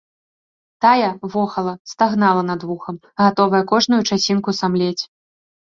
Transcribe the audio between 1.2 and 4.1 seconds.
вохала, стагнала над вухам, гатовая кожную